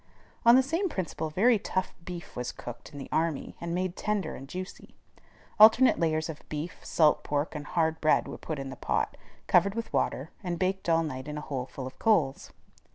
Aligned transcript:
On 0.47 0.55
the 0.55 0.63
same 0.63 0.89
principle 0.89 1.29
very 1.29 1.59
tough 1.59 1.93
beef 2.03 2.35
was 2.35 2.51
cooked 2.51 2.91
in 2.91 2.97
the 2.97 3.07
army, 3.11 3.55
and 3.61 3.75
made 3.75 3.95
tender 3.95 4.33
and 4.35 4.49
juicy. 4.49 4.95
Alternate 5.59 5.99
layers 5.99 6.27
of 6.27 6.41
beef, 6.49 6.79
salt 6.83 7.23
pork, 7.23 7.53
and 7.53 7.67
hard 7.67 8.01
bread 8.01 8.27
were 8.27 8.39
put 8.39 8.57
in 8.57 8.71
the 8.71 8.75
pot, 8.75 9.15
covered 9.45 9.75
with 9.75 9.93
water, 9.93 10.31
and 10.43 10.57
baked 10.57 10.89
all 10.89 11.03
night 11.03 11.27
in 11.27 11.37
a 11.37 11.41
hole 11.41 11.67
full 11.67 11.85
of 11.85 11.99
coals. 11.99 12.51